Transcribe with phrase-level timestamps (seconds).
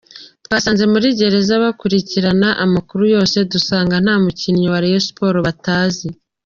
[0.45, 6.07] Twasanze muri gereza bakurikirana amakuru yose, dusanga nta mukinnyi wa Rayon Sports batazi.